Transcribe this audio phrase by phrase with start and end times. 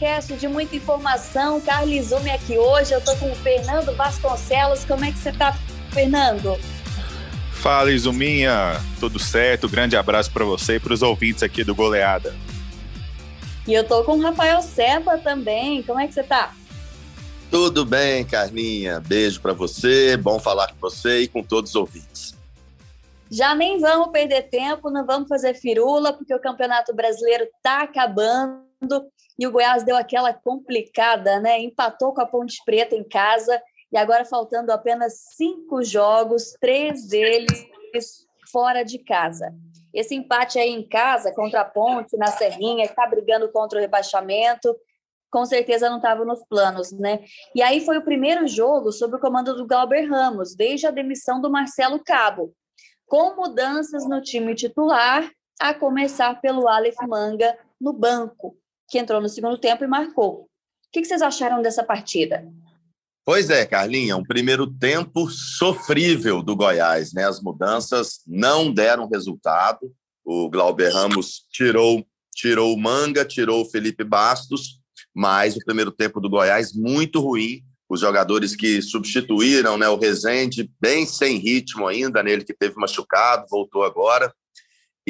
[0.00, 1.60] podcast de muita informação.
[1.60, 2.94] Carlos Zume aqui hoje.
[2.94, 4.82] Eu tô com o Fernando Vasconcelos.
[4.86, 5.54] Como é que você tá,
[5.92, 6.58] Fernando?
[7.52, 8.80] Fala, Izuminha.
[8.98, 9.68] Tudo certo?
[9.68, 12.34] Grande abraço para você e para os ouvintes aqui do Goleada.
[13.68, 15.82] E eu tô com o Rafael Seba também.
[15.82, 16.54] Como é que você tá?
[17.50, 19.00] Tudo bem, Carlinha.
[19.00, 20.16] Beijo para você.
[20.16, 22.34] Bom falar com você e com todos os ouvintes.
[23.30, 28.64] Já nem vamos perder tempo, não vamos fazer firula, porque o Campeonato Brasileiro está acabando
[29.40, 31.58] e o Goiás deu aquela complicada, né?
[31.58, 37.66] Empatou com a Ponte Preta em casa e agora faltando apenas cinco jogos, três deles
[38.52, 39.54] fora de casa.
[39.94, 43.80] Esse empate aí em casa contra a Ponte, na Serrinha, que está brigando contra o
[43.80, 44.76] rebaixamento,
[45.30, 47.24] com certeza não estava nos planos, né?
[47.54, 51.40] E aí foi o primeiro jogo sob o comando do Glauber Ramos, desde a demissão
[51.40, 52.52] do Marcelo Cabo
[53.10, 55.28] com mudanças no time titular,
[55.60, 58.56] a começar pelo Aleph Manga no banco,
[58.90, 60.42] que entrou no segundo tempo e marcou.
[60.42, 60.48] O
[60.92, 62.46] que vocês acharam dessa partida?
[63.24, 67.24] Pois é, Carlinha, um primeiro tempo sofrível do Goiás, né?
[67.24, 69.92] As mudanças não deram resultado.
[70.24, 74.80] O Glauber Ramos tirou tirou o Manga, tirou o Felipe Bastos,
[75.14, 79.88] mas o primeiro tempo do Goiás muito ruim os jogadores que substituíram, né?
[79.88, 84.32] O Rezende, bem sem ritmo ainda, nele que teve machucado, voltou agora.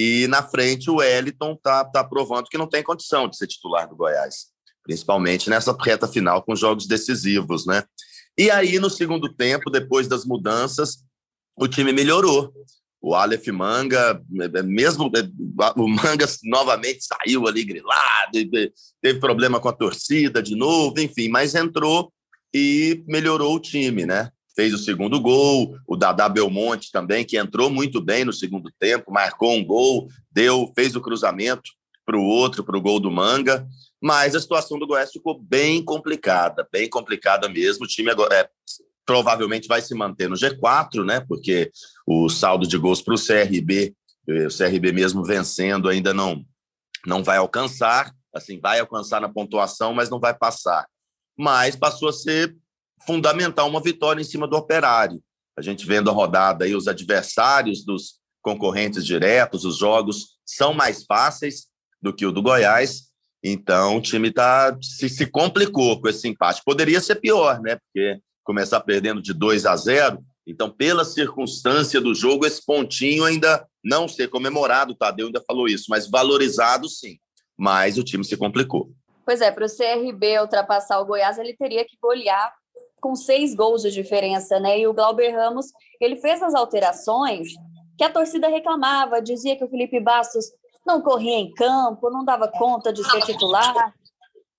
[0.03, 3.87] E na frente o Wellington tá, tá provando que não tem condição de ser titular
[3.87, 4.47] do Goiás,
[4.83, 7.85] principalmente nessa reta final com jogos decisivos, né?
[8.39, 11.05] E aí, no segundo tempo, depois das mudanças,
[11.55, 12.51] o time melhorou.
[12.99, 14.23] O Aleph Manga,
[14.65, 15.13] mesmo
[15.77, 18.39] o Manga novamente saiu ali grilado,
[19.03, 22.11] teve problema com a torcida de novo, enfim, mas entrou
[22.55, 24.31] e melhorou o time, né?
[24.61, 29.11] Fez o segundo gol, o Dadá Belmonte também, que entrou muito bem no segundo tempo,
[29.11, 31.71] marcou um gol, deu, fez o cruzamento
[32.05, 33.67] para o outro, para o gol do Manga.
[34.03, 37.87] Mas a situação do Goiás ficou bem complicada, bem complicada mesmo.
[37.87, 38.51] O time agora é,
[39.07, 41.21] provavelmente vai se manter no G4, né?
[41.27, 41.71] Porque
[42.07, 43.95] o saldo de gols para o CRB,
[44.29, 46.45] eh, o CRB mesmo vencendo, ainda não,
[47.07, 48.13] não vai alcançar.
[48.35, 50.87] Assim, vai alcançar na pontuação, mas não vai passar
[51.41, 52.55] mas passou a ser
[53.07, 55.23] fundamental uma vitória em cima do Operário.
[55.57, 61.05] A gente vendo a rodada aí, os adversários dos concorrentes diretos, os jogos são mais
[61.05, 61.67] fáceis
[62.01, 63.11] do que o do Goiás.
[63.43, 66.63] Então, o time tá, se, se complicou com esse empate.
[66.65, 67.77] Poderia ser pior, né?
[67.77, 70.19] Porque começar perdendo de 2 a 0.
[70.47, 75.69] Então, pela circunstância do jogo, esse pontinho ainda não ser comemorado, o Tadeu ainda falou
[75.69, 77.19] isso, mas valorizado sim.
[77.57, 78.91] Mas o time se complicou.
[79.25, 82.53] Pois é, para o CRB ultrapassar o Goiás, ele teria que golear
[83.01, 84.79] com seis gols de diferença, né?
[84.79, 85.67] E o Glauber Ramos,
[86.01, 87.49] ele fez as alterações
[87.97, 90.47] que a torcida reclamava, dizia que o Felipe Bastos
[90.87, 93.95] não corria em campo, não dava conta de ser titular.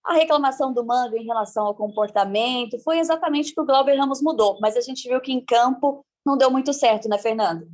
[0.03, 4.21] A reclamação do Manga em relação ao comportamento foi exatamente o que o Glauber Ramos
[4.21, 7.67] mudou, mas a gente viu que em campo não deu muito certo, né, Fernando?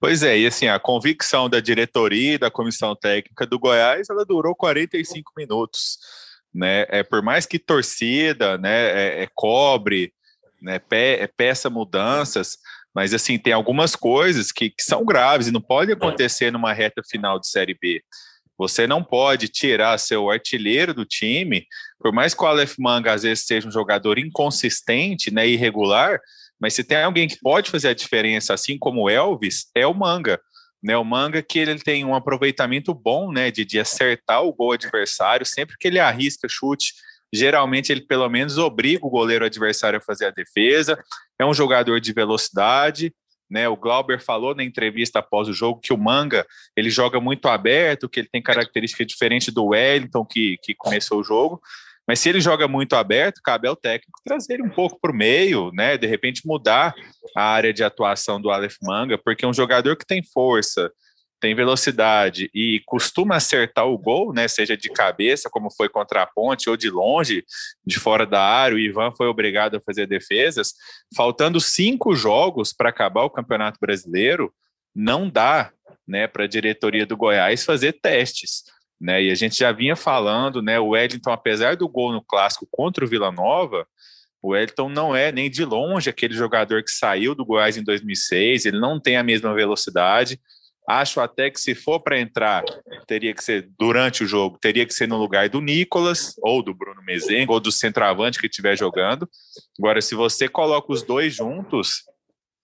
[0.00, 4.24] Pois é, e assim, a convicção da diretoria e da comissão técnica do Goiás, ela
[4.24, 5.98] durou 45 minutos,
[6.54, 10.12] né, é, por mais que torcida, né, é, é cobre,
[10.60, 12.58] né, pe, é, peça mudanças,
[12.94, 17.02] mas assim, tem algumas coisas que, que são graves e não pode acontecer numa reta
[17.08, 18.02] final de Série B.
[18.58, 21.66] Você não pode tirar seu artilheiro do time,
[21.98, 26.20] por mais que o Aleph Manga às vezes seja um jogador inconsistente, né, irregular,
[26.60, 29.94] mas se tem alguém que pode fazer a diferença, assim como o Elvis, é o
[29.94, 30.38] Manga.
[30.82, 34.72] Né, o Manga que ele tem um aproveitamento bom né, de, de acertar o gol
[34.72, 36.94] adversário, sempre que ele arrisca chute,
[37.32, 40.98] geralmente ele pelo menos obriga o goleiro adversário a fazer a defesa.
[41.38, 43.12] É um jogador de velocidade,
[43.50, 43.68] né?
[43.68, 46.46] O Glauber falou na entrevista após o jogo que o Manga
[46.76, 51.24] ele joga muito aberto, que ele tem característica diferente do Wellington que, que começou o
[51.24, 51.60] jogo.
[52.10, 55.14] Mas se ele joga muito aberto, cabe ao técnico trazer ele um pouco para o
[55.14, 55.96] meio, né?
[55.96, 56.92] De repente mudar
[57.36, 60.90] a área de atuação do Aleph Manga, porque um jogador que tem força,
[61.40, 64.48] tem velocidade e costuma acertar o gol, né?
[64.48, 67.44] Seja de cabeça, como foi contra a ponte, ou de longe,
[67.86, 70.74] de fora da área, o Ivan foi obrigado a fazer defesas.
[71.16, 74.52] Faltando cinco jogos para acabar o Campeonato Brasileiro,
[74.92, 75.70] não dá
[76.08, 78.64] né, para a diretoria do Goiás fazer testes.
[79.00, 79.24] Né?
[79.24, 80.78] E a gente já vinha falando, né?
[80.78, 83.86] O Wellington, apesar do gol no clássico contra o Vila Nova,
[84.42, 88.66] o Wellington não é nem de longe aquele jogador que saiu do Goiás em 2006,
[88.66, 90.40] ele não tem a mesma velocidade.
[90.88, 92.64] Acho até que se for para entrar,
[93.06, 96.74] teria que ser durante o jogo, teria que ser no lugar do Nicolas, ou do
[96.74, 99.28] Bruno Mezenga, ou do centroavante que estiver jogando.
[99.78, 102.02] Agora, se você coloca os dois juntos,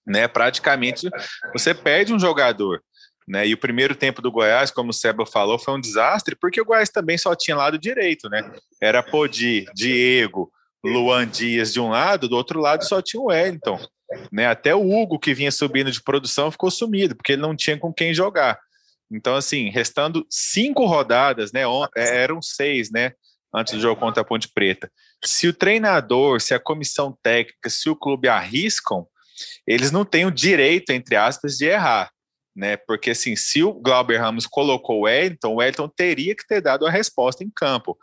[0.04, 1.08] né, praticamente
[1.52, 2.82] você perde um jogador
[3.26, 3.48] Né?
[3.48, 6.64] E o primeiro tempo do Goiás, como o Seba falou, foi um desastre, porque o
[6.64, 8.48] Goiás também só tinha lado direito, né?
[8.80, 10.52] Era Podi, Diego,
[10.84, 13.80] Luan Dias de um lado, do outro lado só tinha o Wellington.
[14.30, 14.46] Né?
[14.46, 17.92] Até o Hugo, que vinha subindo de produção, ficou sumido, porque ele não tinha com
[17.92, 18.56] quem jogar.
[19.10, 21.62] Então, assim, restando cinco rodadas, né?
[21.96, 23.12] É, eram seis, né?
[23.52, 24.90] Antes do jogo contra a Ponte Preta.
[25.24, 29.06] Se o treinador, se a comissão técnica, se o clube arriscam,
[29.66, 32.10] eles não têm o direito, entre aspas, de errar
[32.56, 32.76] né?
[32.76, 36.86] Porque assim, se o Glauber Ramos colocou o Wellington, o Wellington teria que ter dado
[36.86, 37.96] a resposta em campo.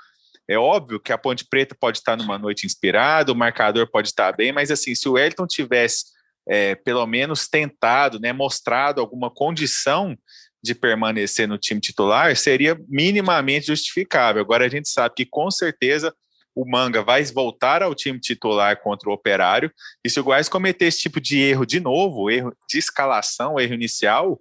[0.48, 4.36] É óbvio que a Ponte Preta pode estar numa noite inspirada, o marcador pode estar
[4.36, 6.06] bem, mas assim, se o Wellington tivesse
[6.48, 10.18] é, pelo menos tentado, né, mostrado alguma condição
[10.62, 14.42] de permanecer no time titular, seria minimamente justificável.
[14.42, 16.14] Agora a gente sabe que com certeza
[16.56, 19.72] o Manga vai voltar ao time titular contra o Operário.
[20.04, 23.74] E se o Goiás cometer esse tipo de erro de novo, erro de escalação, erro
[23.74, 24.40] inicial,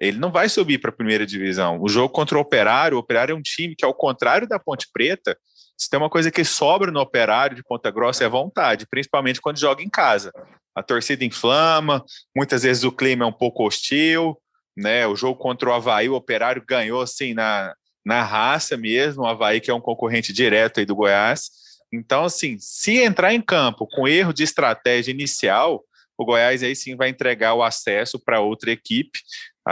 [0.00, 1.80] ele não vai subir para a primeira divisão.
[1.80, 4.88] O jogo contra o Operário, o Operário é um time que, ao contrário da Ponte
[4.92, 5.36] Preta,
[5.76, 9.58] se tem uma coisa que sobra no Operário de Ponta Grossa é vontade, principalmente quando
[9.58, 10.32] joga em casa.
[10.74, 12.04] A torcida inflama,
[12.34, 14.36] muitas vezes o clima é um pouco hostil,
[14.76, 15.06] né?
[15.06, 17.74] O jogo contra o Havaí, o Operário ganhou assim na,
[18.04, 21.50] na raça mesmo, o Havaí que é um concorrente direto aí do Goiás.
[21.92, 25.82] Então, assim, se entrar em campo com erro de estratégia inicial,
[26.18, 29.18] o Goiás aí sim vai entregar o acesso para outra equipe.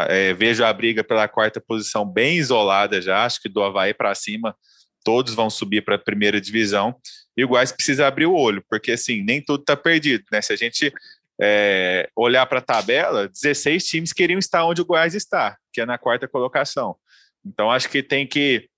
[0.08, 4.14] É, vejo a briga pela quarta posição bem isolada já, acho que do Havaí para
[4.14, 4.56] cima
[5.05, 6.94] todos vão subir para a primeira divisão.
[7.37, 10.40] E o Goiás precisa abrir o olho, porque assim, nem tudo está perdido, né?
[10.40, 10.93] Se a gente
[11.40, 15.87] é, olhar para a tabela, 16 times queriam estar onde o Goiás está, que é
[15.87, 16.96] na quarta colocação.
[17.44, 18.68] Então, acho que tem que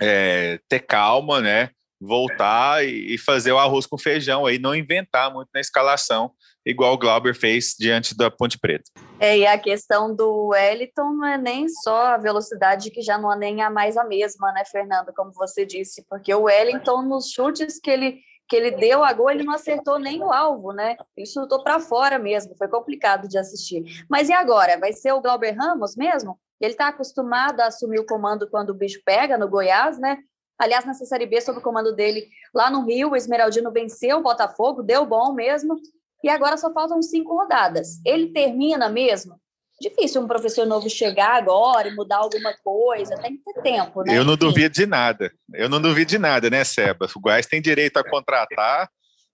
[0.00, 1.70] é, ter calma, né?
[2.00, 6.32] Voltar e, fazer o arroz com feijão aí, não inventar muito na escalação,
[6.66, 8.90] igual o Glauber fez diante da Ponte Preta.
[9.18, 13.32] É, e a questão do Wellington não é nem só a velocidade, que já não
[13.32, 17.30] é nem a mais a mesma, né, Fernando, como você disse, porque o Wellington, nos
[17.30, 20.96] chutes que ele que ele deu a gol, ele não acertou nem o alvo, né?
[21.16, 24.04] Ele chutou para fora mesmo, foi complicado de assistir.
[24.08, 24.78] Mas e agora?
[24.78, 26.38] Vai ser o Glauber Ramos mesmo?
[26.60, 30.18] Ele está acostumado a assumir o comando quando o bicho pega no Goiás, né?
[30.58, 34.22] Aliás, nessa Série B, sob o comando dele, lá no Rio, o Esmeraldino venceu o
[34.22, 35.76] Botafogo, deu bom mesmo,
[36.22, 38.00] e agora só faltam cinco rodadas.
[38.04, 39.38] Ele termina mesmo?
[39.84, 44.16] Difícil um professor novo chegar agora e mudar alguma coisa, tem que ter tempo, né?
[44.16, 47.06] Eu não duvido de nada, eu não duvido de nada, né, Seba?
[47.14, 48.88] O Goiás tem direito a contratar,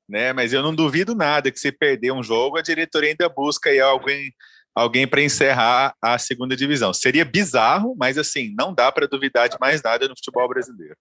[0.08, 0.32] né?
[0.32, 3.78] Mas eu não duvido nada que se perder um jogo, a diretoria ainda busca aí
[3.78, 4.32] alguém
[4.74, 6.92] alguém para encerrar a segunda divisão.
[6.92, 10.96] Seria bizarro, mas assim, não dá para duvidar de mais nada no futebol brasileiro.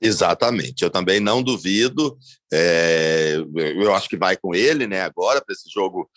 [0.00, 2.18] Exatamente, eu também não duvido.
[2.52, 5.02] É, eu acho que vai com ele, né?
[5.02, 6.10] Agora para esse jogo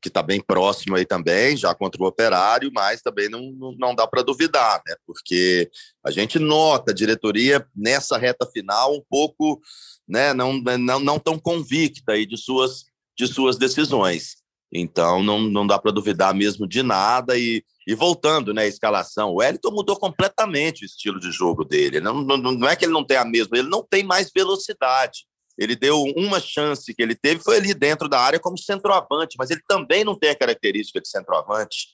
[0.00, 4.06] que está bem próximo aí também, já contra o Operário, mas também não, não, dá
[4.06, 4.96] para duvidar, né?
[5.06, 5.70] Porque
[6.04, 9.60] a gente nota a diretoria nessa reta final um pouco,
[10.06, 10.34] né?
[10.34, 12.86] Não, não, não tão convicta aí de suas
[13.16, 14.36] de suas decisões.
[14.72, 17.36] Então não, não dá para duvidar mesmo de nada.
[17.36, 22.00] E, e voltando né, escalação, o Wellington mudou completamente o estilo de jogo dele.
[22.00, 25.26] Não, não, não é que ele não tem a mesma, ele não tem mais velocidade.
[25.58, 29.50] Ele deu uma chance que ele teve, foi ali dentro da área como centroavante, mas
[29.50, 31.88] ele também não tem a característica de centroavante.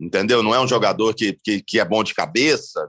[0.00, 0.42] Entendeu?
[0.42, 2.88] Não é um jogador que, que, que é bom de cabeça,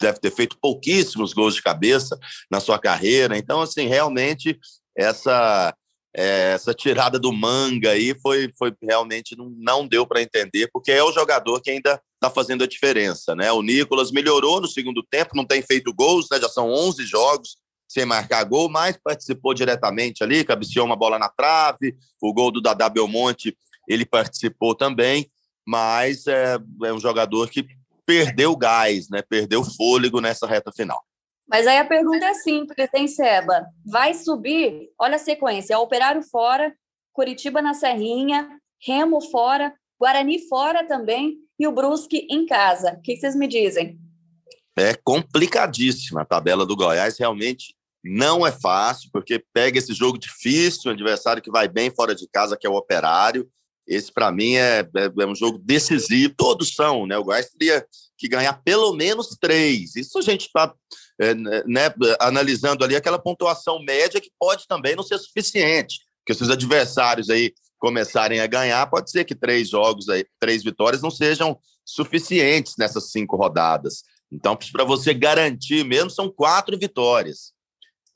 [0.00, 2.16] deve ter feito pouquíssimos gols de cabeça
[2.48, 3.36] na sua carreira.
[3.36, 4.56] Então, assim, realmente
[4.96, 5.74] essa
[6.16, 10.90] é, essa tirada do manga aí foi, foi realmente não, não deu para entender, porque
[10.90, 13.34] é o jogador que ainda está fazendo a diferença.
[13.34, 13.52] Né?
[13.52, 16.40] O Nicolas melhorou no segundo tempo, não tem feito gols, né?
[16.40, 17.56] já são 11 jogos
[17.88, 22.60] sem marcar gol, mas participou diretamente ali, cabeceou uma bola na trave, o gol do
[22.60, 23.56] Dadá Belmonte
[23.88, 25.30] ele participou também,
[25.66, 27.66] mas é, é um jogador que
[28.04, 29.22] perdeu gás, né?
[29.22, 31.02] perdeu fôlego nessa reta final.
[31.48, 33.66] Mas aí a pergunta é simples, hein, Seba?
[33.84, 34.90] Vai subir?
[35.00, 36.74] Olha a sequência: é Operário fora,
[37.10, 38.48] Curitiba na Serrinha,
[38.80, 42.96] Remo fora, Guarani fora também e o Brusque em casa.
[42.98, 43.98] O que vocês me dizem?
[44.78, 47.74] É complicadíssima a tabela do Goiás, realmente
[48.08, 52.26] não é fácil, porque pega esse jogo difícil, um adversário que vai bem fora de
[52.28, 53.48] casa, que é o Operário.
[53.86, 56.34] Esse, para mim, é, é, é, um jogo decisivo.
[56.36, 57.16] Todos são, né?
[57.16, 57.86] O Goiás teria
[58.18, 59.96] que ganhar pelo menos três.
[59.96, 60.74] Isso a gente está
[61.20, 66.42] é, né, analisando ali aquela pontuação média que pode também não ser suficiente, porque se
[66.42, 71.10] os adversários aí começarem a ganhar, pode ser que três jogos, aí, três vitórias não
[71.10, 74.02] sejam suficientes nessas cinco rodadas.
[74.30, 77.52] Então, para você garantir mesmo, são quatro vitórias.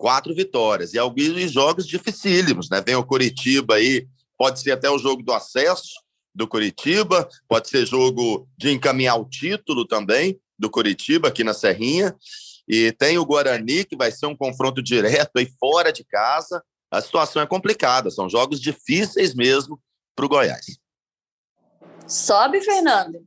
[0.03, 0.95] Quatro vitórias.
[0.95, 2.83] E alguns jogos dificílimos, né?
[2.85, 5.93] Vem o Curitiba aí, pode ser até o jogo do acesso,
[6.35, 12.17] do Curitiba, pode ser jogo de encaminhar o título também do Curitiba aqui na Serrinha.
[12.67, 16.61] E tem o Guarani, que vai ser um confronto direto aí fora de casa.
[16.91, 19.81] A situação é complicada, são jogos difíceis mesmo
[20.17, 20.67] para o Goiás.
[22.09, 23.25] Sobe, Fernando.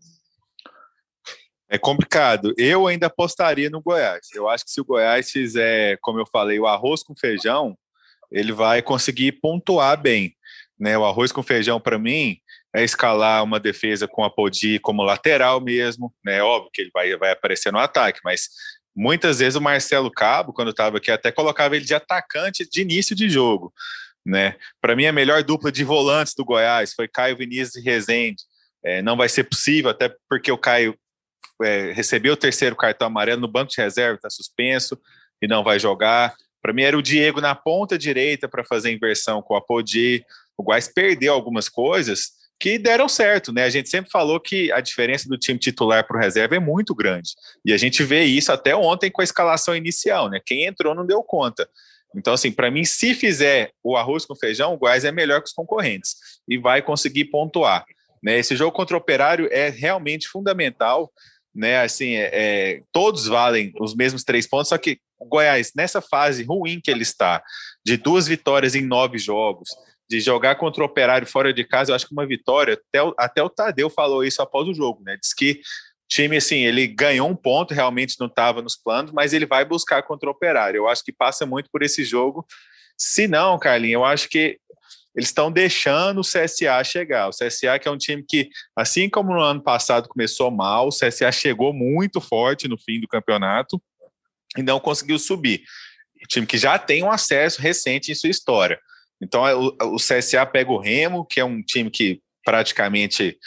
[1.69, 2.53] É complicado.
[2.57, 4.27] Eu ainda apostaria no Goiás.
[4.33, 7.77] Eu acho que se o Goiás fizer, como eu falei, o arroz com feijão,
[8.31, 10.35] ele vai conseguir pontuar bem.
[10.79, 10.97] Né?
[10.97, 12.37] O arroz com feijão, para mim,
[12.75, 16.13] é escalar uma defesa com a Podi como lateral mesmo.
[16.23, 16.41] Né?
[16.43, 18.49] Óbvio que ele vai, vai aparecer no ataque, mas
[18.95, 23.15] muitas vezes o Marcelo Cabo, quando estava aqui, até colocava ele de atacante de início
[23.15, 23.73] de jogo.
[24.25, 24.55] Né?
[24.81, 28.43] Para mim, a melhor dupla de volantes do Goiás foi Caio Vinícius e Rezende.
[28.83, 30.95] É, não vai ser possível, até porque o Caio
[31.63, 34.99] é, recebeu o terceiro cartão amarelo no banco de reserva, está suspenso
[35.41, 36.35] e não vai jogar.
[36.61, 40.25] Para mim, era o Diego na ponta direita para fazer inversão com a Podi.
[40.57, 43.63] O Goiás perdeu algumas coisas que deram certo, né?
[43.63, 46.95] A gente sempre falou que a diferença do time titular para o reserva é muito
[46.95, 47.31] grande.
[47.63, 50.39] E a gente vê isso até ontem com a escalação inicial, né?
[50.43, 51.69] Quem entrou não deu conta.
[52.15, 55.47] Então, assim, para mim, se fizer o arroz com feijão, o Goiás é melhor que
[55.47, 56.15] os concorrentes
[56.47, 57.85] e vai conseguir pontuar.
[58.23, 58.39] Né?
[58.39, 61.11] Esse jogo contra o Operário é realmente fundamental,
[61.55, 61.81] né?
[61.81, 66.43] Assim, é, é, todos valem os mesmos três pontos, só que o Goiás, nessa fase
[66.43, 67.41] ruim que ele está,
[67.85, 69.69] de duas vitórias em nove jogos,
[70.09, 73.15] de jogar contra o Operário fora de casa, eu acho que uma vitória, até o,
[73.17, 75.17] até o Tadeu falou isso após o jogo, né?
[75.19, 79.33] Diz que o time, assim, ele ganhou um ponto, realmente não estava nos planos, mas
[79.33, 80.77] ele vai buscar contra o Operário.
[80.77, 82.45] Eu acho que passa muito por esse jogo.
[82.97, 84.59] Se não, Carlinhos, eu acho que
[85.15, 87.29] eles estão deixando o CSA chegar.
[87.29, 90.91] O CSA que é um time que, assim como no ano passado começou mal, o
[90.91, 93.81] CSA chegou muito forte no fim do campeonato
[94.57, 95.61] e não conseguiu subir.
[96.21, 98.79] Um time que já tem um acesso recente em sua história.
[99.21, 103.39] Então, é, o, o CSA pega o Remo, que é um time que praticamente está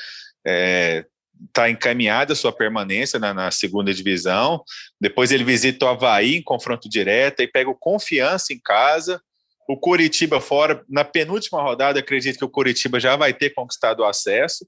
[0.46, 1.04] é,
[1.52, 4.62] tá encaminhada a sua permanência na, na, segunda divisão.
[5.00, 9.20] Depois ele visita o Havaí em confronto direto e pega o Confiança em casa.
[9.68, 14.06] O Curitiba fora, na penúltima rodada, acredito que o Curitiba já vai ter conquistado o
[14.06, 14.66] acesso.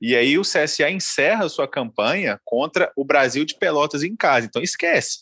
[0.00, 4.46] E aí o CSA encerra sua campanha contra o Brasil de Pelotas em casa.
[4.46, 5.20] Então esquece.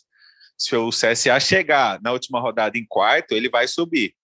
[0.57, 4.15] Se o CSA chegar na última rodada em quarto, ele vai subir.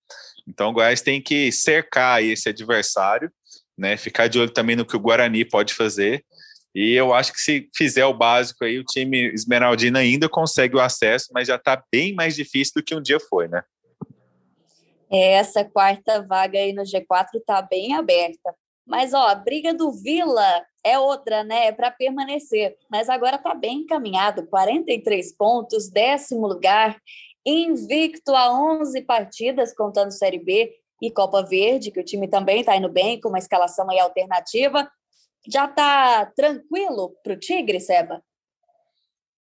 [0.48, 3.32] Então o Goiás tem que cercar esse adversário,
[3.78, 3.98] né?
[3.98, 6.26] Ficar de olho também no que o Guarani pode fazer.
[6.74, 10.80] E eu acho que se fizer o básico aí, o time Esmeraldina ainda consegue o
[10.80, 13.62] acesso, mas já está bem mais difícil do que um dia foi, né?
[15.10, 18.54] Essa quarta vaga aí no G4 está bem aberta.
[18.86, 21.68] Mas ó, a briga do Vila é outra, né?
[21.68, 22.78] É para permanecer.
[22.90, 26.98] Mas agora está bem encaminhado, 43 pontos, décimo lugar,
[27.46, 32.76] invicto a 11 partidas, contando Série B e Copa Verde, que o time também está
[32.76, 34.90] indo bem, com uma escalação aí alternativa.
[35.48, 38.22] Já está tranquilo para o Tigre, Seba?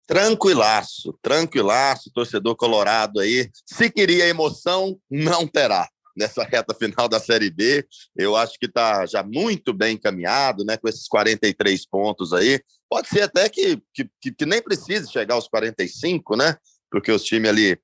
[0.06, 3.50] Tranquilaço, tranquilaço, torcedor colorado aí.
[3.66, 7.86] Se queria emoção, não terá nessa reta final da Série B.
[8.16, 10.78] Eu acho que está já muito bem encaminhado, né?
[10.78, 12.62] Com esses 43 pontos aí.
[12.90, 16.56] Pode ser até que, que, que nem precise chegar aos 45, né?
[16.92, 17.80] Porque os times ali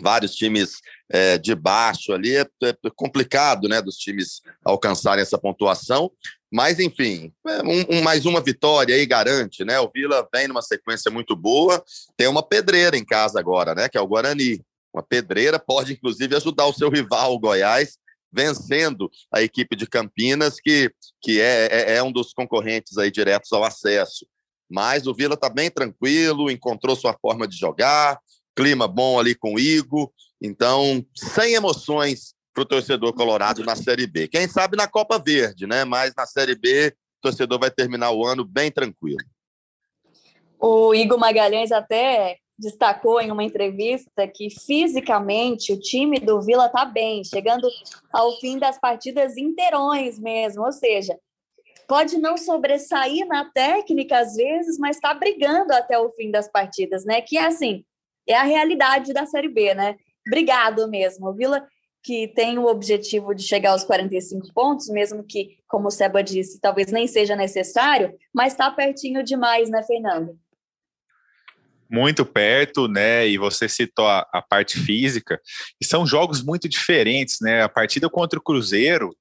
[0.00, 0.80] vários times
[1.10, 6.10] é, de baixo ali, é, é, complicado, né, dos times alcançarem essa pontuação,
[6.50, 10.62] mas enfim, é um, um, mais uma vitória aí garante, né, o Vila vem numa
[10.62, 11.82] sequência muito boa,
[12.16, 14.60] tem uma pedreira em casa agora, né, que é o Guarani,
[14.92, 17.96] uma pedreira pode inclusive ajudar o seu rival, o Goiás,
[18.32, 23.52] vencendo a equipe de Campinas, que, que é, é, é um dos concorrentes aí diretos
[23.52, 24.26] ao acesso.
[24.70, 28.18] Mas o Vila está bem tranquilo, encontrou sua forma de jogar,
[28.54, 30.10] clima bom ali com o Igor.
[30.40, 34.28] Então, sem emoções para o torcedor colorado na Série B.
[34.28, 35.84] Quem sabe na Copa Verde, né?
[35.84, 39.24] Mas na Série B, o torcedor vai terminar o ano bem tranquilo.
[40.58, 46.84] O Igor Magalhães até destacou em uma entrevista que fisicamente o time do Vila está
[46.84, 47.68] bem, chegando
[48.12, 51.18] ao fim das partidas inteirões mesmo, ou seja,
[51.88, 57.04] pode não sobressair na técnica às vezes, mas está brigando até o fim das partidas,
[57.04, 57.20] né?
[57.20, 57.84] Que é assim,
[58.28, 59.96] é a realidade da Série B, né?
[60.26, 61.28] Obrigado mesmo.
[61.28, 61.66] O Vila
[62.02, 66.60] que tem o objetivo de chegar aos 45 pontos, mesmo que, como o Seba disse,
[66.60, 70.36] talvez nem seja necessário, mas está pertinho demais, né, Fernando?
[71.88, 73.28] Muito perto, né?
[73.28, 75.40] E você citou a, a, parte física,
[75.80, 77.62] e são jogos muito diferentes, né?
[77.62, 79.14] A partida contra o Cruzeiro,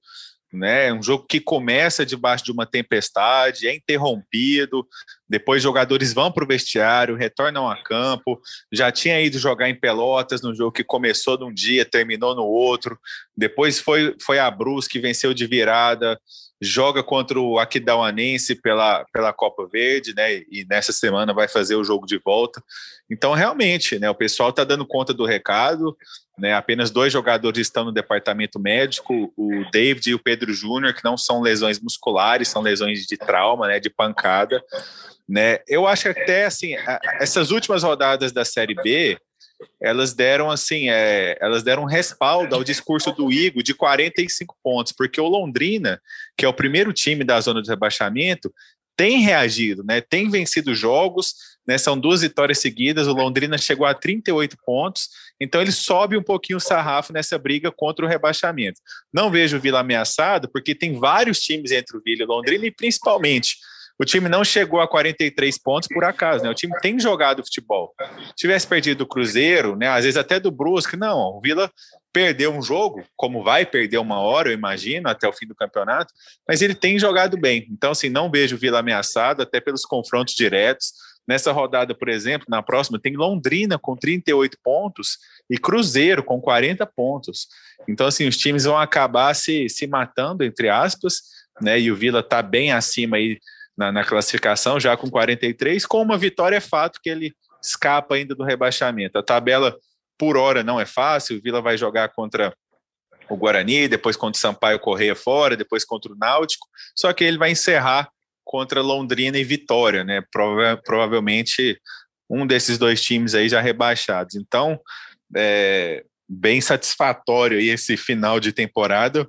[0.52, 0.92] né?
[0.92, 4.86] Um jogo que começa debaixo de uma tempestade, é interrompido,
[5.28, 8.42] depois jogadores vão para o vestiário, retornam a campo.
[8.72, 13.00] Já tinha ido jogar em Pelotas no jogo que começou num dia, terminou no outro.
[13.36, 16.20] Depois foi, foi a Brusque, venceu de virada.
[16.62, 20.44] Joga contra o Aquidauanense pela, pela Copa Verde, né?
[20.52, 22.64] E nessa semana vai fazer o jogo de volta.
[23.10, 24.10] Então, realmente, né?
[24.10, 25.98] O pessoal está dando conta do recado.
[26.38, 31.04] Né, apenas dois jogadores estão no departamento médico, o David e o Pedro Júnior, que
[31.04, 34.64] não são lesões musculares, são lesões de trauma, né, de pancada.
[35.30, 35.60] Né?
[35.68, 36.74] Eu acho que até assim,
[37.20, 39.20] essas últimas rodadas da Série B,
[39.80, 45.20] elas deram assim, é, elas deram respaldo ao discurso do Igor de 45 pontos, porque
[45.20, 46.02] o Londrina,
[46.38, 48.54] que é o primeiro time da zona de rebaixamento,
[48.96, 50.02] tem reagido, né?
[50.02, 51.34] Tem vencido jogos,
[51.66, 51.78] né?
[51.78, 53.08] São duas vitórias seguidas.
[53.08, 57.72] O Londrina chegou a 38 pontos, então ele sobe um pouquinho o sarrafo nessa briga
[57.72, 58.80] contra o rebaixamento.
[59.12, 62.66] Não vejo o Vila ameaçado, porque tem vários times entre o Vila e o Londrina,
[62.66, 63.58] e principalmente
[64.02, 66.50] o time não chegou a 43 pontos por acaso, né?
[66.50, 67.94] O time tem jogado futebol.
[68.30, 69.90] Se tivesse perdido o Cruzeiro, né?
[69.90, 71.20] Às vezes até do Brusque, não.
[71.20, 71.72] O Vila
[72.12, 76.12] perdeu um jogo, como vai perder uma hora, eu imagino, até o fim do campeonato,
[76.48, 77.68] mas ele tem jogado bem.
[77.70, 80.94] Então, assim, não vejo o Vila ameaçado, até pelos confrontos diretos.
[81.28, 86.88] Nessa rodada, por exemplo, na próxima, tem Londrina com 38 pontos e Cruzeiro com 40
[86.88, 87.48] pontos.
[87.88, 91.22] Então, assim, os times vão acabar se, se matando, entre aspas,
[91.62, 91.80] né?
[91.80, 93.38] E o Vila está bem acima aí
[93.82, 95.88] na, na, classificação, já com 43.
[95.88, 99.18] Com uma vitória, é fato que ele escapa ainda do rebaixamento.
[99.18, 99.76] A tabela
[100.20, 101.38] por hora não é fácil.
[101.38, 102.54] O Vila vai jogar contra
[103.28, 106.68] o Guarani, depois contra o Sampaio Correia fora, depois contra o Náutico.
[106.96, 108.08] Só que ele vai encerrar
[108.44, 110.22] contra Londrina e Vitória, né?
[110.32, 111.80] Prova provavelmente
[112.30, 114.36] um desses dois times aí já rebaixados.
[114.36, 114.80] Então,
[115.36, 119.28] é bem satisfatório esse final de temporada.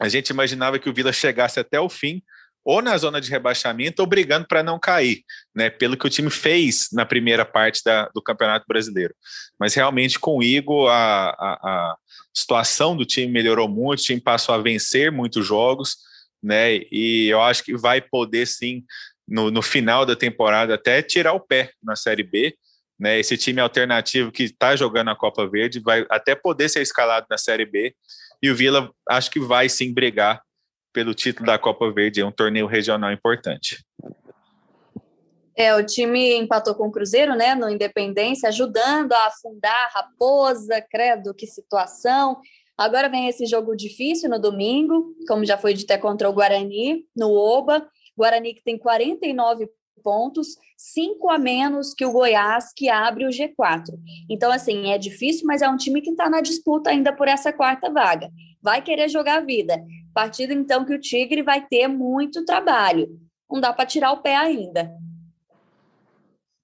[0.00, 2.22] A gente imaginava que o Vila chegasse até o fim,
[2.68, 5.70] ou na zona de rebaixamento ou brigando para não cair, né?
[5.70, 9.14] Pelo que o time fez na primeira parte da, do Campeonato Brasileiro.
[9.58, 11.96] Mas realmente com o Igor a, a, a,
[12.34, 15.96] situação do time melhorou muito, o time passou a vencer muitos jogos,
[16.42, 16.80] né?
[16.92, 18.84] E eu acho que vai poder sim
[19.26, 22.54] no, no final da temporada até tirar o pé na Série B.
[23.00, 27.26] Né, esse time alternativo que está jogando a Copa Verde vai até poder ser escalado
[27.30, 27.94] na Série B
[28.42, 30.42] e o Vila acho que vai sim brigar
[30.98, 33.84] pelo título da Copa Verde, é um torneio regional importante.
[35.56, 40.84] É, o time empatou com o Cruzeiro, né, no Independência, ajudando a afundar a Raposa,
[40.90, 42.40] credo, que situação.
[42.76, 47.04] Agora vem esse jogo difícil no domingo, como já foi dito, é contra o Guarani,
[47.16, 47.88] no Oba.
[48.16, 49.68] Guarani que tem 49
[50.02, 53.94] pontos, cinco a menos que o Goiás, que abre o G4.
[54.30, 57.52] Então, assim, é difícil, mas é um time que está na disputa ainda por essa
[57.52, 58.30] quarta vaga.
[58.62, 59.80] Vai querer jogar a vida.
[60.14, 63.08] Partido, então, que o Tigre vai ter muito trabalho.
[63.50, 64.90] Não dá para tirar o pé ainda.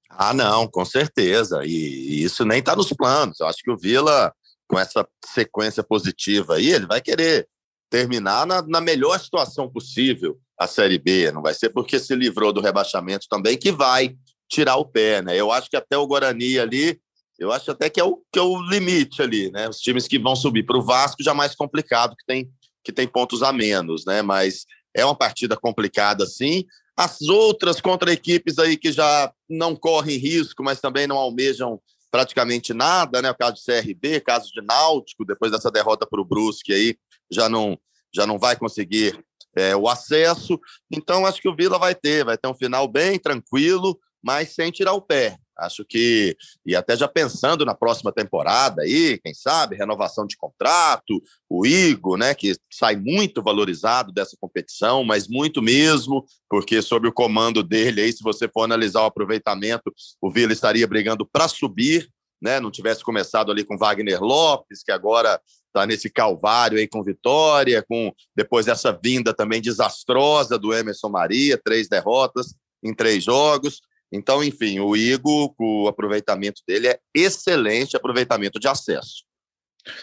[0.09, 1.61] Ah, não, com certeza.
[1.65, 3.41] E, isso nem está nos planos.
[3.41, 4.33] Eu acho que o Vila,
[4.69, 7.49] com essa sequência positiva aí, ele vai querer
[7.91, 11.31] terminar na, na melhor situação possível a Série B.
[11.33, 14.17] Não vai ser porque se livrou do rebaixamento também que vai
[14.49, 15.37] tirar o pé, né?
[15.37, 17.01] Eu acho que até o Guarani ali,
[17.39, 19.69] eu acho até que é o, que é o limite ali, né?
[19.69, 22.51] Os times que vão subir para o Vasco já mais complicado, que tem,
[22.85, 24.23] que tem pontos a menos, né?
[24.23, 24.65] Mas
[24.95, 26.65] é uma partida complicada, sim.
[26.97, 32.73] As outras contra equipes aí que já não correm risco, mas também não almejam praticamente
[32.73, 33.31] nada, né?
[33.31, 36.97] O caso de CRB, caso de Náutico, depois dessa derrota para o Brusque aí,
[37.29, 37.77] já não,
[38.15, 39.19] já não vai conseguir
[39.57, 40.59] é, o acesso.
[40.91, 44.71] Então, acho que o Vila vai ter, vai ter um final bem tranquilo, mas sem
[44.71, 45.37] tirar o pé.
[45.57, 46.37] Acho que,
[46.67, 52.17] e até já pensando na próxima temporada aí, quem sabe, renovação de contrato, o Igor,
[52.17, 58.01] né, que sai muito valorizado dessa competição, mas muito mesmo, porque sob o comando dele
[58.01, 62.09] aí, se você for analisar o aproveitamento, o Vila estaria brigando para subir,
[62.43, 65.41] né, não tivesse começado ali com Wagner Lopes, que agora
[65.75, 71.61] está nesse calvário aí com vitória, com depois dessa vinda também desastrosa do Emerson Maria,
[71.63, 73.81] três derrotas em três jogos.
[74.13, 79.25] Então, enfim, o Igor, o aproveitamento dele é excelente aproveitamento de acesso.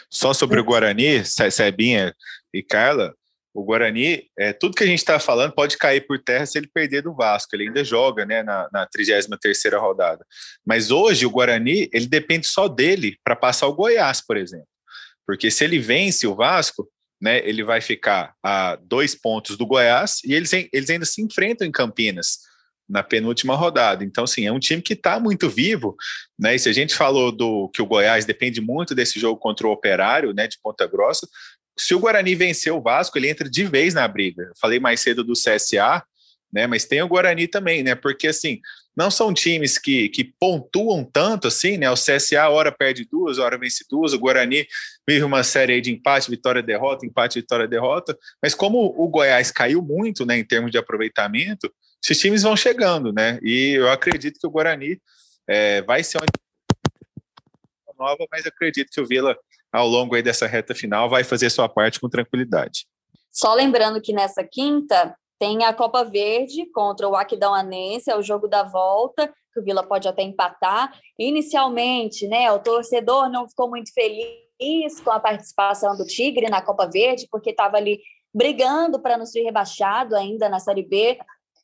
[0.09, 2.13] Só sobre o Guarani, Sebinha
[2.53, 3.15] e Carla,
[3.53, 6.69] o Guarani, é, tudo que a gente está falando pode cair por terra se ele
[6.73, 7.53] perder do Vasco.
[7.53, 10.25] Ele ainda joga né, na, na 33 rodada.
[10.65, 14.70] Mas hoje o Guarani ele depende só dele para passar o Goiás, por exemplo.
[15.31, 16.89] Porque se ele vence o Vasco,
[17.21, 21.65] né, ele vai ficar a dois pontos do Goiás e eles, eles ainda se enfrentam
[21.65, 22.39] em Campinas
[22.89, 24.03] na penúltima rodada.
[24.03, 25.95] Então, assim, é um time que está muito vivo,
[26.37, 26.55] né?
[26.55, 29.71] E se a gente falou do que o Goiás depende muito desse jogo contra o
[29.71, 31.25] Operário, né, de Ponta Grossa,
[31.79, 34.43] se o Guarani vencer o Vasco, ele entra de vez na briga.
[34.43, 36.03] Eu falei mais cedo do CSA,
[36.51, 36.67] né?
[36.67, 37.95] Mas tem o Guarani também, né?
[37.95, 38.59] Porque assim,
[38.95, 41.89] não são times que, que pontuam tanto assim, né?
[41.89, 44.67] O CSA hora perde duas, hora vence duas, o Guarani
[45.07, 48.17] vive uma série de empate, vitória, derrota, empate, vitória, derrota.
[48.41, 51.71] Mas como o Goiás caiu muito, né, em termos de aproveitamento,
[52.03, 53.39] esses times vão chegando, né?
[53.41, 54.99] E eu acredito que o Guarani
[55.47, 56.27] é, vai ser uma
[57.97, 59.37] nova, mas acredito que o Vila,
[59.71, 62.85] ao longo aí dessa reta final, vai fazer sua parte com tranquilidade.
[63.31, 68.47] Só lembrando que nessa quinta tem a Copa Verde contra o Aquidauanense, é o jogo
[68.47, 70.95] da volta, que o Vila pode até empatar.
[71.17, 76.87] Inicialmente, né, o torcedor não ficou muito feliz com a participação do Tigre na Copa
[76.87, 77.99] Verde, porque estava ali
[78.31, 81.17] brigando para não ser rebaixado ainda na Série B.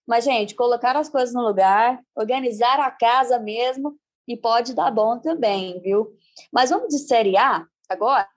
[0.08, 3.96] Mas, gente, colocar as coisas no lugar, organizar a casa mesmo,
[4.28, 6.18] e pode dar bom também, viu?
[6.52, 8.28] Mas vamos de Série A agora,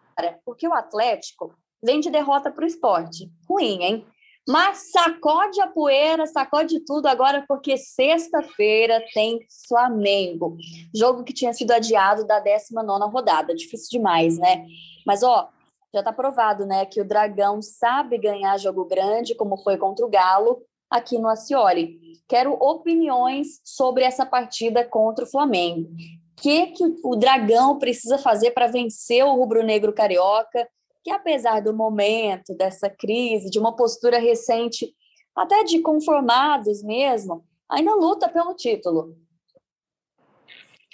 [0.45, 3.33] porque o Atlético vem de derrota para o esporte.
[3.49, 4.07] Ruim, hein?
[4.51, 10.57] Mas sacode a poeira, sacode tudo agora, porque sexta-feira tem Flamengo.
[10.93, 13.55] Jogo que tinha sido adiado da 19 rodada.
[13.55, 14.67] Difícil demais, né?
[15.07, 15.49] Mas, ó,
[15.95, 20.11] já tá provado, né, que o Dragão sabe ganhar jogo grande, como foi contra o
[20.11, 20.61] Galo,
[20.91, 22.01] aqui no Acioli.
[22.29, 25.89] Quero opiniões sobre essa partida contra o Flamengo.
[25.91, 30.69] O que, que o Dragão precisa fazer para vencer o rubro-negro carioca?
[31.03, 34.95] Que apesar do momento, dessa crise, de uma postura recente,
[35.35, 39.17] até de conformados mesmo, ainda luta pelo título.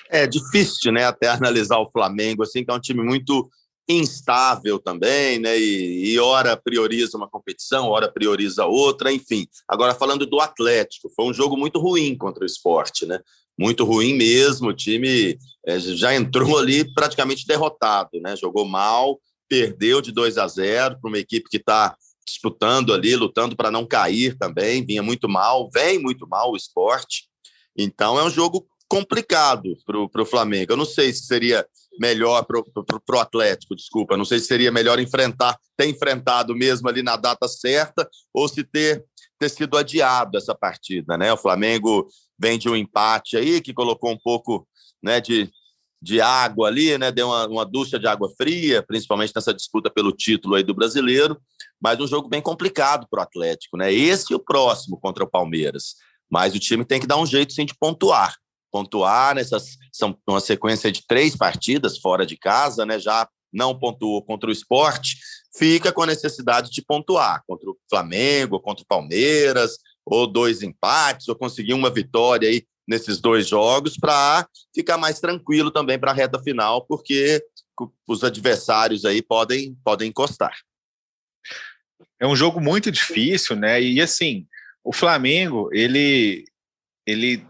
[0.09, 3.51] É difícil, né, até analisar o Flamengo, assim, que é um time muito
[3.89, 9.47] instável também, né, e, e ora prioriza uma competição, ora prioriza outra, enfim.
[9.69, 13.21] Agora, falando do Atlético, foi um jogo muito ruim contra o esporte, né,
[13.59, 20.01] muito ruim mesmo, o time é, já entrou ali praticamente derrotado, né, jogou mal, perdeu
[20.01, 24.37] de 2 a 0 para uma equipe que está disputando ali, lutando para não cair
[24.37, 27.29] também, vinha muito mal, vem muito mal o esporte.
[27.77, 30.73] Então é um jogo complicado para o Flamengo.
[30.73, 31.67] Eu não sei se seria
[31.99, 37.03] melhor para o Atlético, desculpa, não sei se seria melhor enfrentar, ter enfrentado mesmo ali
[37.03, 39.05] na data certa, ou se ter,
[39.39, 41.17] ter sido adiado essa partida.
[41.17, 41.33] Né?
[41.33, 42.07] O Flamengo
[42.39, 44.69] vem de um empate aí que colocou um pouco
[45.03, 45.51] né, de,
[46.07, 47.11] de água ali, né?
[47.11, 51.37] Deu uma, uma ducha de água fria, principalmente nessa disputa pelo título aí do brasileiro,
[51.81, 53.93] mas um jogo bem complicado para o Atlético, né?
[53.93, 55.97] Esse e o próximo contra o Palmeiras.
[56.31, 58.37] Mas o time tem que dar um jeito sim de pontuar.
[58.71, 63.01] Pontuar nessas são uma sequência de três partidas fora de casa, né?
[63.01, 65.17] Já não pontuou contra o esporte,
[65.59, 71.29] fica com a necessidade de pontuar contra o Flamengo, contra o Palmeiras, ou dois empates,
[71.29, 76.15] ou conseguir uma vitória aí nesses dois jogos para ficar mais tranquilo também para a
[76.15, 77.43] reta final, porque
[78.07, 80.55] os adversários aí podem, podem encostar.
[82.21, 83.83] É um jogo muito difícil, né?
[83.83, 84.47] E assim,
[84.83, 86.45] o Flamengo, ele,
[87.07, 87.45] ele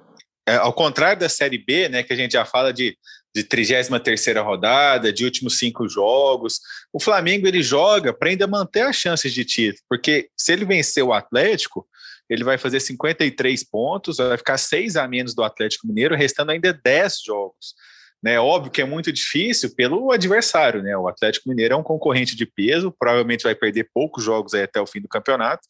[0.46, 2.96] é, ao contrário da Série B, né, que a gente já fala de,
[3.35, 6.61] de 33 rodada, de últimos cinco jogos,
[6.92, 11.03] o Flamengo ele joga para ainda manter as chances de título, porque se ele vencer
[11.03, 11.87] o Atlético,
[12.28, 16.72] ele vai fazer 53 pontos, vai ficar seis a menos do Atlético Mineiro, restando ainda
[16.72, 17.74] 10 jogos.
[18.22, 20.96] Né, óbvio que é muito difícil pelo adversário, né?
[20.96, 24.86] O Atlético Mineiro é um concorrente de peso, provavelmente vai perder poucos jogos até o
[24.86, 25.62] fim do campeonato,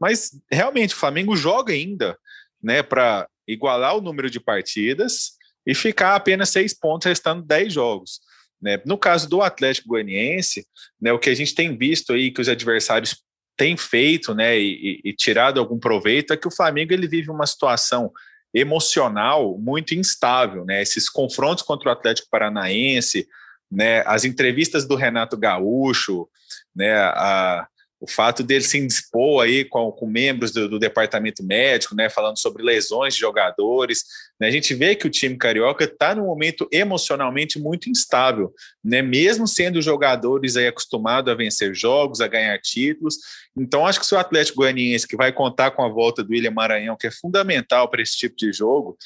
[0.00, 2.18] mas realmente o Flamengo joga ainda,
[2.60, 5.32] né, para igualar o número de partidas
[5.66, 8.20] e ficar apenas seis pontos restando 10 jogos.
[8.60, 8.80] Né?
[8.86, 10.66] No caso do Atlético Goianiense,
[11.00, 13.16] né, o que a gente tem visto aí que os adversários
[13.56, 17.46] tem feito, né, e, e, tirado algum proveito é que o Flamengo ele vive uma
[17.46, 18.10] situação
[18.54, 20.82] emocional muito instável, né?
[20.82, 23.26] Esses confrontos contra o Atlético Paranaense,
[23.70, 26.28] né, as entrevistas do Renato Gaúcho,
[26.76, 27.66] né, a,
[28.02, 32.36] o fato dele se indispor aí com, com membros do, do, departamento médico, né, falando
[32.36, 34.02] sobre lesões de jogadores,
[34.40, 38.52] né, a gente vê que o time carioca está num momento emocionalmente muito instável,
[38.84, 43.18] né, mesmo sendo jogadores aí acostumados a vencer jogos, a ganhar títulos.
[43.56, 46.50] Então, acho que se o Atlético Goianiense, que vai contar com a volta do William
[46.50, 48.98] Maranhão, que é fundamental para esse tipo de jogo,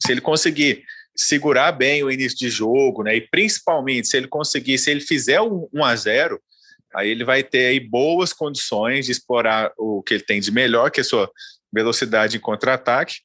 [0.00, 0.84] se ele conseguir
[1.16, 5.40] segurar bem o início de jogo, né, e principalmente se ele conseguir, se ele fizer
[5.40, 6.40] um 1 a 0
[6.94, 10.90] Aí ele vai ter aí boas condições de explorar o que ele tem de melhor,
[10.90, 11.30] que é sua
[11.72, 13.16] velocidade em contra-ataque.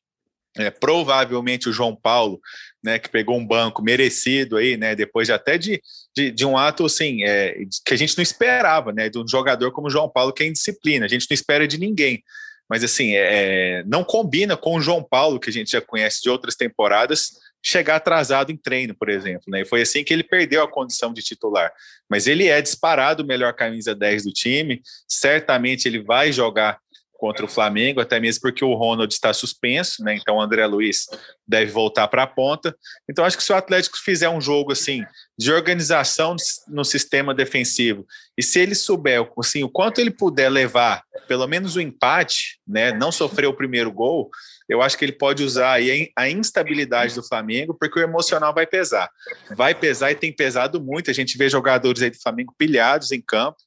[0.57, 2.39] É, provavelmente o João Paulo,
[2.83, 5.79] né, que pegou um banco merecido aí, né, depois de, até de,
[6.15, 7.55] de, de, um ato assim, é,
[7.85, 10.47] que a gente não esperava, né, de um jogador como o João Paulo, que é
[10.47, 12.23] indisciplina, a gente não espera de ninguém.
[12.67, 16.29] Mas assim, é, não combina com o João Paulo, que a gente já conhece de
[16.29, 17.31] outras temporadas,
[17.63, 19.43] chegar atrasado em treino, por exemplo.
[19.47, 19.61] Né?
[19.61, 21.71] E foi assim que ele perdeu a condição de titular.
[22.09, 26.79] Mas ele é disparado o melhor camisa 10 do time, certamente ele vai jogar
[27.19, 30.15] contra o Flamengo, até mesmo porque o Ronald está suspenso, né?
[30.15, 31.05] Então o André Luiz
[31.45, 32.73] deve voltar para a ponta.
[33.09, 35.03] Então acho que se o Atlético fizer um jogo assim
[35.37, 36.37] de organização
[36.69, 41.75] no sistema defensivo e se ele souber assim o quanto ele puder levar, pelo menos
[41.75, 42.93] o empate, né?
[42.93, 44.29] Não sofrer o primeiro gol,
[44.69, 48.67] eu acho que ele pode usar aí a instabilidade do Flamengo, porque o emocional vai
[48.67, 49.09] pesar.
[49.55, 51.09] Vai pesar e tem pesado muito.
[51.09, 53.57] A gente vê jogadores aí do Flamengo pilhados em campo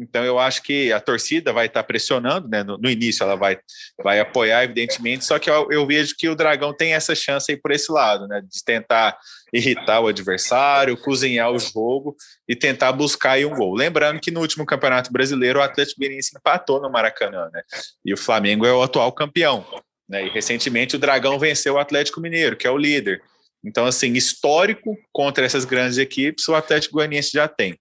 [0.00, 2.62] então, eu acho que a torcida vai estar pressionando, né?
[2.62, 3.58] No, no início, ela vai,
[4.00, 7.56] vai apoiar, evidentemente, só que eu, eu, vejo que o Dragão tem essa chance aí
[7.56, 8.40] por esse lado, né?
[8.40, 9.18] De tentar
[9.52, 12.14] irritar o adversário, cozinhar o jogo
[12.48, 13.74] e tentar buscar aí um gol.
[13.74, 17.62] Lembrando que no último Campeonato Brasileiro, o Atlético Mineiro empatou no Maracanã, né?
[18.04, 19.66] E o Flamengo é o atual campeão,
[20.08, 20.26] né?
[20.26, 23.22] E recentemente o Dragão venceu o Atlético Mineiro, que é o líder.
[23.62, 27.78] Então, assim, histórico contra essas grandes equipes, o Atlético Goianiense já tem.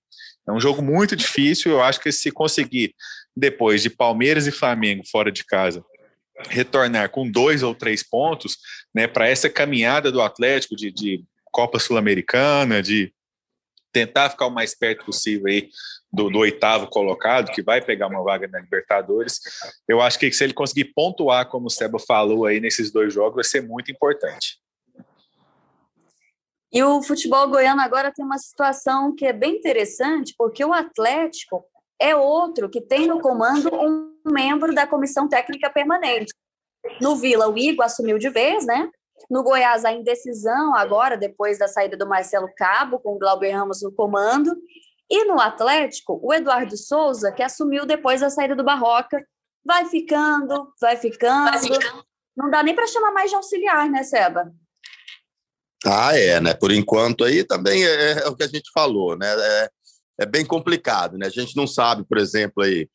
[0.48, 1.72] É um jogo muito difícil.
[1.72, 2.94] Eu acho que se conseguir,
[3.36, 5.84] depois de Palmeiras e Flamengo fora de casa,
[6.50, 8.58] retornar com dois ou três pontos,
[8.94, 13.12] né, para essa caminhada do Atlético de, de Copa Sul-Americana, de
[13.92, 15.70] tentar ficar o mais perto possível aí
[16.12, 19.40] do, do, oitavo colocado, que vai pegar uma vaga na Libertadores.
[19.88, 23.36] Eu acho que se ele conseguir pontuar, como o Seba falou aí nesses dois jogos,
[23.36, 24.58] vai ser muito importante.
[26.72, 31.66] E o futebol goiano agora tem uma situação que é bem interessante, porque o Atlético
[32.00, 36.34] é outro que tem no comando um membro da comissão técnica permanente.
[37.02, 38.90] No Vila, o Igor assumiu de vez, né?
[39.30, 43.82] No Goiás, a indecisão agora, depois da saída do Marcelo Cabo, com o Glauber Ramos
[43.82, 44.56] no comando.
[45.10, 49.26] E no Atlético, o Eduardo Souza, que assumiu depois da saída do Barroca,
[49.66, 51.52] vai ficando, vai ficando.
[51.52, 52.06] Vai ficando.
[52.36, 54.54] Não dá nem para chamar mais de auxiliar, né, Seba?
[55.86, 56.54] Ah, é, né?
[56.54, 59.28] Por enquanto aí também é, é o que a gente falou, né?
[59.28, 59.70] É,
[60.22, 61.28] é, bem complicado, né?
[61.28, 62.88] A gente não sabe, por exemplo, aí,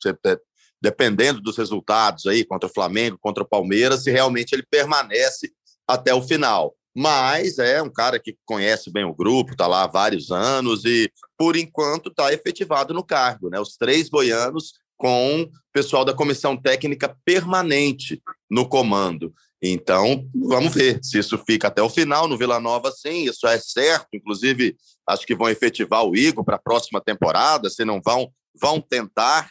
[0.81, 5.51] dependendo dos resultados aí contra o Flamengo, contra o Palmeiras, se realmente ele permanece
[5.87, 6.75] até o final.
[6.95, 11.11] Mas é um cara que conhece bem o grupo, está lá há vários anos e,
[11.37, 13.59] por enquanto, está efetivado no cargo, né?
[13.59, 19.33] Os três goianos com o pessoal da comissão técnica permanente no comando.
[19.61, 22.27] Então, vamos ver se isso fica até o final.
[22.27, 24.09] No Vila Nova, sim, isso é certo.
[24.13, 24.75] Inclusive,
[25.07, 28.29] acho que vão efetivar o Igor para a próxima temporada, se não vão,
[28.59, 29.49] vão tentar.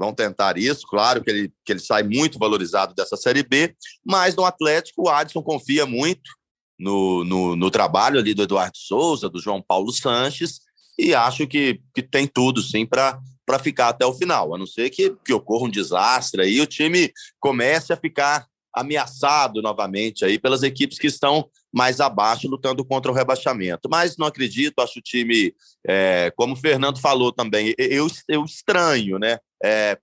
[0.00, 3.74] Vão tentar isso, claro que ele, que ele sai muito valorizado dessa Série B,
[4.06, 6.30] mas no Atlético o Adson confia muito
[6.78, 10.60] no, no, no trabalho ali do Eduardo Souza, do João Paulo Sanches,
[10.98, 13.20] e acho que, que tem tudo sim para
[13.60, 17.12] ficar até o final, a não ser que, que ocorra um desastre aí, o time
[17.40, 23.14] comece a ficar ameaçado novamente aí pelas equipes que estão mais abaixo, lutando contra o
[23.14, 23.88] rebaixamento.
[23.90, 25.54] Mas não acredito, acho o time,
[25.86, 29.38] é, como o Fernando falou também, eu, eu estranho, né?
[29.62, 29.98] É,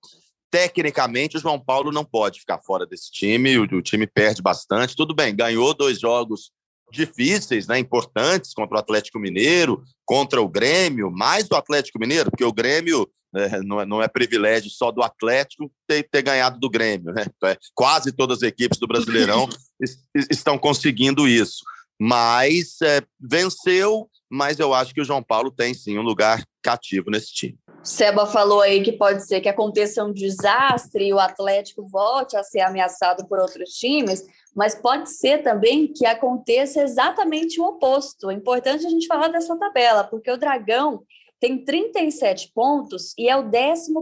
[0.51, 4.95] tecnicamente, o João Paulo não pode ficar fora desse time, o, o time perde bastante.
[4.95, 6.51] Tudo bem, ganhou dois jogos
[6.91, 12.45] difíceis, né, importantes contra o Atlético Mineiro, contra o Grêmio, mais do Atlético Mineiro, porque
[12.45, 16.69] o Grêmio né, não, é, não, é, privilégio só do Atlético ter, ter ganhado do
[16.69, 17.25] Grêmio, né?
[17.43, 19.49] É, quase todas as equipes do Brasileirão
[20.31, 21.63] estão conseguindo isso.
[21.99, 27.11] Mas é, venceu, mas eu acho que o João Paulo tem sim um lugar cativo
[27.11, 27.57] nesse time.
[27.83, 32.43] Seba falou aí que pode ser que aconteça um desastre e o Atlético volte a
[32.43, 34.23] ser ameaçado por outros times,
[34.55, 38.31] mas pode ser também que aconteça exatamente o oposto.
[38.31, 41.03] É importante a gente falar dessa tabela, porque o Dragão
[41.39, 43.93] tem 37 pontos e é o 11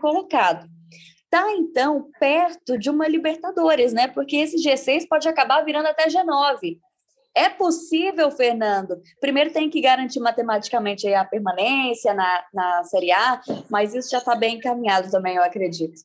[0.00, 0.68] colocado.
[1.24, 4.08] Está, então, perto de uma Libertadores, né?
[4.08, 6.78] Porque esse G6 pode acabar virando até G9.
[7.34, 9.00] É possível, Fernando.
[9.18, 14.34] Primeiro tem que garantir matematicamente a permanência na, na Série A, mas isso já está
[14.34, 16.02] bem encaminhado também, eu acredito.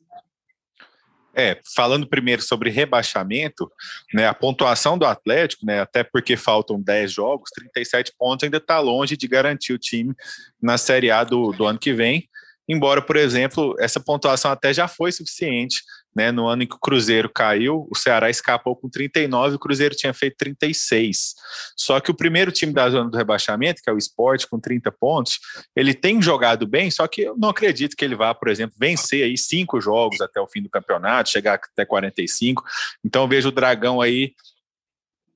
[1.37, 3.71] É, falando primeiro sobre rebaixamento,
[4.11, 8.79] né, a pontuação do Atlético, né, até porque faltam 10 jogos, 37 pontos ainda está
[8.79, 10.15] longe de garantir o time
[10.59, 12.27] na Série A do, do ano que vem.
[12.67, 15.83] Embora, por exemplo, essa pontuação até já foi suficiente
[16.15, 19.95] né, no ano em que o Cruzeiro caiu, o Ceará escapou com 39, o Cruzeiro
[19.95, 21.35] tinha feito 36.
[21.75, 24.91] Só que o primeiro time da zona do rebaixamento, que é o Sport, com 30
[24.91, 25.39] pontos,
[25.75, 29.23] ele tem jogado bem, só que eu não acredito que ele vá, por exemplo, vencer
[29.23, 32.63] aí cinco jogos até o fim do campeonato, chegar até 45.
[33.05, 34.33] Então vejo o Dragão aí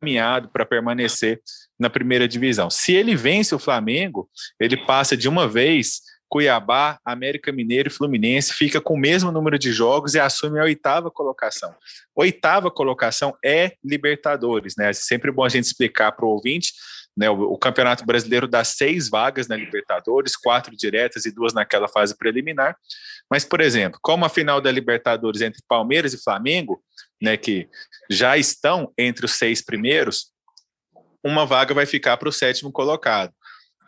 [0.01, 1.39] caminhado para permanecer
[1.79, 2.69] na primeira divisão.
[2.69, 4.27] Se ele vence o Flamengo,
[4.59, 9.59] ele passa de uma vez Cuiabá, América Mineiro e Fluminense fica com o mesmo número
[9.59, 11.75] de jogos e assume a oitava colocação.
[12.15, 14.91] Oitava colocação é Libertadores, né?
[14.91, 16.71] É sempre bom a gente explicar para o ouvinte
[17.17, 17.29] Né?
[17.29, 22.17] O, o, Campeonato Brasileiro dá seis vagas na Libertadores, quatro diretas e duas naquela fase
[22.17, 22.77] preliminar.
[23.29, 26.81] Mas, por exemplo, como a final da Libertadores entre Palmeiras e Flamengo,
[27.21, 27.67] né, que
[28.09, 30.31] já estão entre os seis primeiros,
[31.21, 33.33] uma vaga vai ficar para o sétimo colocado.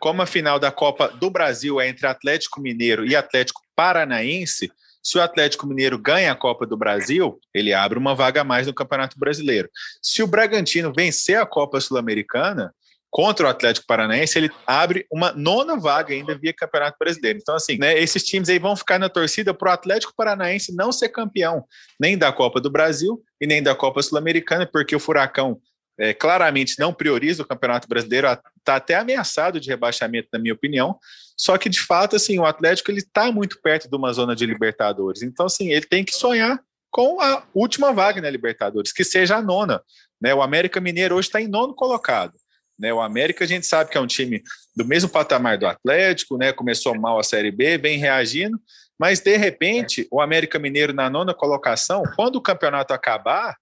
[0.04, 4.70] Como a final da Copa do Brasil é entre Atlético Mineiro e Atlético Paranaense,
[5.02, 8.66] se o Atlético Mineiro ganha a Copa do Brasil, ele abre uma vaga a mais
[8.66, 9.70] no Campeonato Brasileiro.
[10.02, 12.74] Se o Bragantino vencer a Copa Sul-Americana
[13.08, 17.38] contra o Atlético Paranaense, ele abre uma nona vaga ainda via Campeonato Brasileiro.
[17.40, 20.92] Então, assim, né, esses times aí vão ficar na torcida para o Atlético Paranaense não
[20.92, 21.64] ser campeão
[21.98, 25.58] nem da Copa do Brasil e nem da Copa Sul-Americana, porque o Furacão
[25.98, 28.28] é, claramente não prioriza o Campeonato Brasileiro,
[28.58, 30.98] está até ameaçado de rebaixamento, na minha opinião.
[31.36, 34.46] Só que, de fato, assim, o Atlético ele está muito perto de uma zona de
[34.46, 35.22] Libertadores.
[35.22, 39.42] Então, assim, ele tem que sonhar com a última vaga na Libertadores, que seja a
[39.42, 39.82] nona.
[40.20, 40.32] Né?
[40.32, 42.34] O América Mineiro hoje está em nono colocado.
[42.78, 42.92] Né?
[42.92, 44.42] O América a gente sabe que é um time
[44.76, 46.52] do mesmo patamar do Atlético, né?
[46.52, 48.60] começou mal a Série B, vem reagindo,
[48.98, 53.56] mas de repente o América Mineiro na nona colocação, quando o campeonato acabar,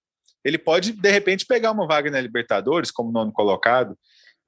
[0.45, 3.97] ele pode, de repente, pegar uma vaga na Libertadores como nono colocado.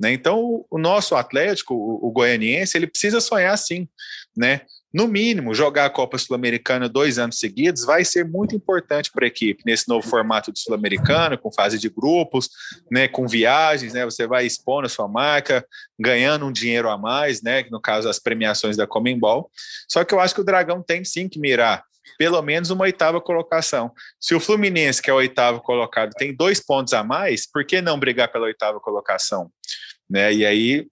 [0.01, 0.13] Né?
[0.13, 3.89] Então, o nosso Atlético, o, o goianiense, ele precisa sonhar sim.
[4.37, 4.63] Né?
[4.95, 9.27] No mínimo, jogar a Copa Sul-Americana dois anos seguidos vai ser muito importante para a
[9.27, 12.49] equipe nesse novo formato do Sul-Americano, com fase de grupos,
[12.89, 15.67] né, com viagens, né, você vai expondo a sua marca,
[15.99, 19.51] ganhando um dinheiro a mais, né, no caso as premiações da Comembol.
[19.89, 21.85] Só que eu acho que o Dragão tem sim que mirar
[22.19, 23.93] pelo menos uma oitava colocação.
[24.21, 27.81] Se o Fluminense, que é o oitavo colocado, tem dois pontos a mais, por que
[27.81, 29.51] não brigar pela oitava colocação?
[30.09, 30.33] Né?
[30.33, 30.87] E aí,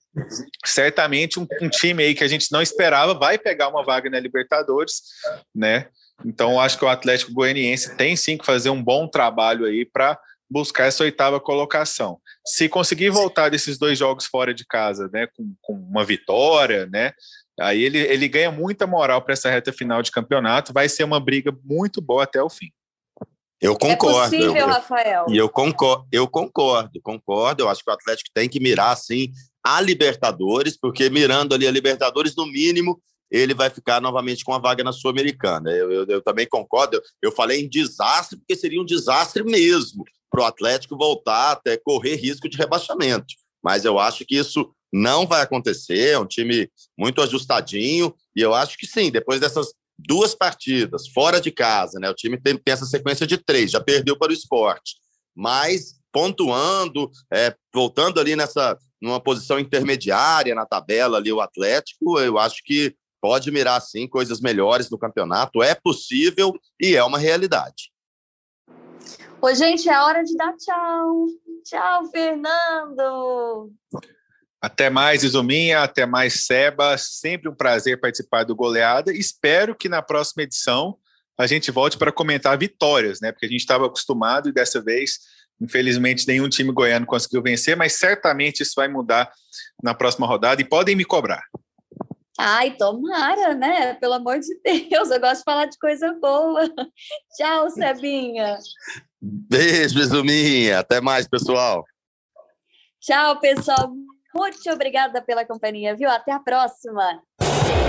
[0.64, 4.18] certamente, um, um, time aí que a gente não esperava vai pegar uma vaga na
[4.18, 5.03] Libertadores,
[5.55, 5.88] né?
[6.25, 10.18] Então, acho que o Atlético Goianiense tem sim que fazer um bom trabalho aí para
[10.53, 12.20] buscar essa oitava colocação.
[12.46, 17.12] Se conseguir voltar desses dois jogos fora de casa, né, com, com uma vitória, né,
[17.61, 20.73] Aí ele, ele ganha muita moral para essa reta final de campeonato.
[20.73, 22.71] Vai ser uma briga muito boa até o fim.
[23.61, 24.35] Eu concordo.
[24.35, 25.27] É possível, eu, Rafael.
[25.29, 27.62] E eu concordo, eu concordo, concordo.
[27.62, 29.31] Eu acho que o Atlético tem que mirar, sim,
[29.65, 34.59] a Libertadores, porque mirando ali a Libertadores, no mínimo, ele vai ficar novamente com a
[34.59, 35.71] vaga na Sul-Americana.
[35.71, 36.97] Eu, eu, eu, também concordo.
[36.97, 41.77] Eu, eu, falei em desastre, porque seria um desastre mesmo para o Atlético voltar até
[41.77, 43.35] correr risco de rebaixamento.
[43.62, 48.55] Mas eu acho que isso não vai acontecer, é um time muito ajustadinho, e eu
[48.55, 52.11] acho que sim, depois dessas duas partidas fora de casa, né?
[52.11, 54.96] O time tem, tem essa sequência de três, já perdeu para o esporte,
[55.35, 62.38] mas pontuando, é, voltando ali nessa numa posição intermediária na tabela ali o Atlético, eu
[62.38, 67.90] acho que pode mirar sim coisas melhores no campeonato, é possível e é uma realidade.
[69.40, 71.26] Ô, gente, é hora de dar tchau.
[71.64, 73.72] Tchau, Fernando.
[74.62, 76.96] Até mais, Isominha, até mais, Seba.
[76.96, 79.12] Sempre um prazer participar do Goleada.
[79.12, 80.96] Espero que na próxima edição
[81.37, 83.33] a gente volte para comentar vitórias, né?
[83.33, 85.18] Porque a gente estava acostumado e dessa vez,
[85.61, 89.33] infelizmente, nenhum time goiano conseguiu vencer, mas certamente isso vai mudar
[89.83, 91.42] na próxima rodada e podem me cobrar.
[92.38, 93.94] Ai, tomara, né?
[93.94, 96.68] Pelo amor de Deus, eu gosto de falar de coisa boa.
[97.37, 98.59] Tchau, Sebinha.
[99.20, 100.79] Beijo, Isominha.
[100.79, 101.85] Até mais, pessoal.
[103.01, 103.92] Tchau, pessoal.
[104.35, 106.11] Muito obrigada pela companhia, viu?
[106.11, 107.23] Até a próxima.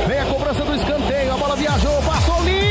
[0.07, 2.62] Vem a cobrança do escanteio, a bola viajou, passou!